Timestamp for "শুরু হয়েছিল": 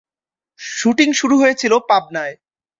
1.13-1.73